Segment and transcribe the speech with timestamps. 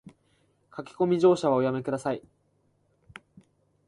[0.71, 2.23] 駆け込み乗車はおやめ下さい